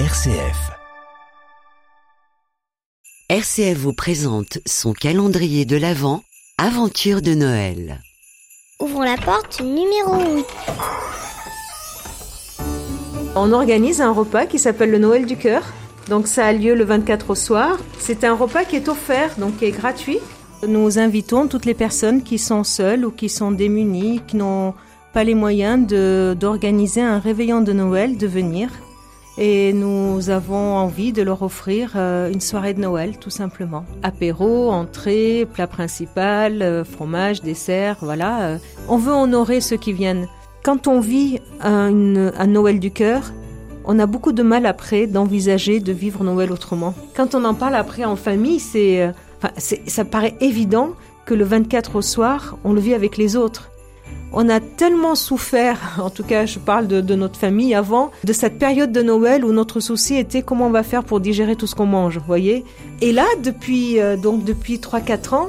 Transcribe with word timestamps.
RCF. 0.00 0.72
RCF 3.28 3.78
vous 3.78 3.92
présente 3.92 4.58
son 4.66 4.92
calendrier 4.92 5.66
de 5.66 5.76
l'Avent, 5.76 6.24
Aventure 6.58 7.22
de 7.22 7.34
Noël. 7.34 8.00
Ouvrons 8.80 9.02
la 9.02 9.16
porte 9.16 9.60
numéro 9.60 10.18
8. 10.18 10.46
On 13.36 13.52
organise 13.52 14.00
un 14.00 14.10
repas 14.10 14.46
qui 14.46 14.58
s'appelle 14.58 14.90
le 14.90 14.98
Noël 14.98 15.26
du 15.26 15.36
cœur. 15.36 15.62
Donc 16.08 16.26
ça 16.26 16.46
a 16.46 16.52
lieu 16.52 16.74
le 16.74 16.82
24 16.82 17.30
au 17.30 17.36
soir. 17.36 17.78
C'est 18.00 18.24
un 18.24 18.34
repas 18.34 18.64
qui 18.64 18.74
est 18.74 18.88
offert, 18.88 19.38
donc 19.38 19.58
qui 19.58 19.66
est 19.66 19.70
gratuit. 19.70 20.18
Nous 20.66 20.98
invitons 20.98 21.46
toutes 21.46 21.66
les 21.66 21.74
personnes 21.74 22.24
qui 22.24 22.38
sont 22.38 22.64
seules 22.64 23.04
ou 23.04 23.12
qui 23.12 23.28
sont 23.28 23.52
démunies, 23.52 24.22
qui 24.26 24.38
n'ont 24.38 24.74
pas 25.12 25.22
les 25.22 25.36
moyens 25.36 25.86
d'organiser 25.86 27.00
un 27.00 27.20
réveillon 27.20 27.60
de 27.60 27.72
Noël, 27.72 28.16
de 28.16 28.26
venir. 28.26 28.70
Et 29.36 29.72
nous 29.72 30.30
avons 30.30 30.76
envie 30.76 31.12
de 31.12 31.22
leur 31.22 31.42
offrir 31.42 31.92
euh, 31.96 32.30
une 32.30 32.40
soirée 32.40 32.72
de 32.72 32.80
Noël, 32.80 33.18
tout 33.18 33.30
simplement. 33.30 33.84
Apéro, 34.02 34.70
entrée, 34.70 35.46
plat 35.52 35.66
principal, 35.66 36.62
euh, 36.62 36.84
fromage, 36.84 37.42
dessert, 37.42 37.96
voilà. 38.00 38.42
Euh. 38.42 38.58
On 38.88 38.96
veut 38.96 39.12
honorer 39.12 39.60
ceux 39.60 39.76
qui 39.76 39.92
viennent. 39.92 40.28
Quand 40.62 40.86
on 40.86 41.00
vit 41.00 41.40
un, 41.60 41.90
Noël 42.46 42.78
du 42.78 42.92
cœur, 42.92 43.32
on 43.84 43.98
a 43.98 44.06
beaucoup 44.06 44.32
de 44.32 44.42
mal 44.42 44.66
après 44.66 45.06
d'envisager 45.06 45.80
de 45.80 45.92
vivre 45.92 46.22
Noël 46.24 46.52
autrement. 46.52 46.94
Quand 47.14 47.34
on 47.34 47.44
en 47.44 47.54
parle 47.54 47.74
après 47.74 48.04
en 48.04 48.16
famille, 48.16 48.60
c'est, 48.60 49.12
ça 49.58 50.04
paraît 50.06 50.36
évident 50.40 50.92
que 51.26 51.34
le 51.34 51.44
24 51.44 51.96
au 51.96 52.02
soir, 52.02 52.56
on 52.64 52.72
le 52.72 52.80
vit 52.80 52.94
avec 52.94 53.18
les 53.18 53.36
autres 53.36 53.70
on 54.34 54.48
a 54.48 54.60
tellement 54.60 55.14
souffert, 55.14 55.98
en 56.02 56.10
tout 56.10 56.24
cas 56.24 56.46
je 56.46 56.58
parle 56.58 56.86
de, 56.86 57.14
notre 57.14 57.38
famille 57.38 57.74
avant, 57.74 58.10
de 58.24 58.32
cette 58.32 58.58
période 58.58 58.92
de 58.92 59.02
Noël 59.02 59.44
où 59.44 59.52
notre 59.52 59.80
souci 59.80 60.16
était 60.16 60.42
comment 60.42 60.66
on 60.66 60.70
va 60.70 60.82
faire 60.82 61.04
pour 61.04 61.20
digérer 61.20 61.56
tout 61.56 61.66
ce 61.66 61.74
qu'on 61.74 61.86
mange, 61.86 62.18
vous 62.18 62.26
voyez 62.26 62.64
Et 63.00 63.12
là, 63.12 63.26
depuis, 63.42 64.00
euh, 64.00 64.16
donc 64.16 64.44
depuis 64.44 64.78
3-4 64.78 65.34
ans, 65.34 65.48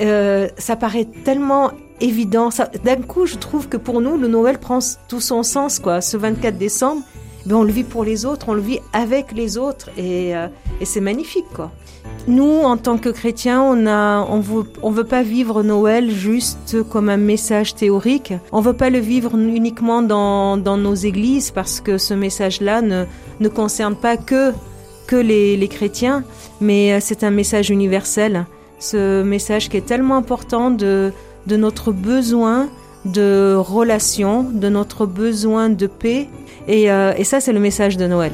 euh, 0.00 0.48
ça 0.58 0.76
paraît 0.76 1.06
tellement 1.24 1.70
évident. 2.00 2.50
D'un 2.84 2.96
coup, 2.96 3.26
je 3.26 3.36
trouve 3.36 3.68
que 3.68 3.76
pour 3.76 4.00
nous, 4.00 4.16
le 4.16 4.28
Noël 4.28 4.58
prend 4.58 4.80
tout 5.08 5.20
son 5.20 5.42
sens, 5.42 5.78
quoi. 5.78 6.00
Ce 6.00 6.16
24 6.16 6.58
décembre, 6.58 7.02
on 7.52 7.62
le 7.62 7.72
vit 7.72 7.84
pour 7.84 8.04
les 8.04 8.24
autres, 8.24 8.48
on 8.48 8.54
le 8.54 8.60
vit 8.60 8.80
avec 8.92 9.32
les 9.32 9.58
autres, 9.58 9.90
et, 9.96 10.34
euh, 10.34 10.46
c'est 10.82 11.00
magnifique. 11.00 11.44
Nous, 12.26 12.60
en 12.62 12.76
tant 12.76 12.96
que 12.98 13.08
chrétiens, 13.08 13.62
on 13.62 13.86
on 13.86 14.90
veut, 14.90 15.04
pas 15.04 15.22
vivre 15.22 15.62
Noël 15.62 16.10
juste 16.10 16.82
comme 16.90 17.08
un 17.08 17.16
message 17.18 17.74
théorique. 17.74 18.32
On 18.52 18.60
veut 18.60 18.72
pas 18.72 18.90
le 18.90 18.98
vivre 18.98 19.36
uniquement 19.36 20.02
dans, 20.02 20.56
nos 20.56 20.94
églises 20.94 21.50
parce 21.50 21.80
que 21.80 21.98
ce 21.98 22.14
message-là 22.14 22.82
ne, 22.82 23.04
ne 23.40 23.48
concerne 23.48 23.94
pas 23.94 24.16
que, 24.16 24.52
les, 25.12 25.68
chrétiens, 25.68 26.24
mais 26.60 26.94
euh, 26.94 26.98
c'est 27.00 27.24
un 27.24 27.30
message 27.30 27.70
universel. 27.70 28.46
Ce 28.80 29.22
message 29.22 29.68
qui 29.68 29.76
est 29.76 29.86
tellement 29.86 30.16
important 30.16 30.70
de 30.70 31.12
notre 31.46 31.92
besoin 31.92 32.68
de 33.04 33.54
relation, 33.56 34.42
de 34.42 34.68
notre 34.68 35.06
besoin 35.06 35.68
de 35.68 35.86
paix. 35.86 36.28
Et, 36.68 36.90
euh, 36.90 37.12
et 37.16 37.24
ça, 37.24 37.40
c'est 37.40 37.52
le 37.52 37.60
message 37.60 37.96
de 37.96 38.06
Noël. 38.06 38.32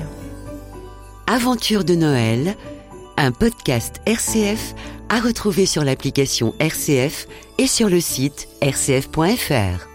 Aventure 1.26 1.84
de 1.84 1.94
Noël 1.94 2.56
un 3.20 3.32
podcast 3.32 4.00
RCF 4.06 4.74
à 5.10 5.20
retrouver 5.20 5.66
sur 5.66 5.84
l'application 5.84 6.54
RCF 6.58 7.26
et 7.58 7.66
sur 7.66 7.90
le 7.90 8.00
site 8.00 8.48
rcf.fr. 8.62 9.89